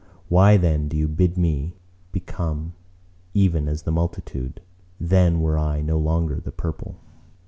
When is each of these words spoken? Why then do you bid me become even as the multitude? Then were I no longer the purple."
Why 0.29 0.57
then 0.57 0.87
do 0.87 0.97
you 0.97 1.07
bid 1.07 1.37
me 1.37 1.75
become 2.11 2.73
even 3.35 3.67
as 3.67 3.83
the 3.83 3.91
multitude? 3.91 4.59
Then 4.99 5.41
were 5.41 5.59
I 5.59 5.81
no 5.83 5.99
longer 5.99 6.39
the 6.39 6.51
purple." 6.51 6.95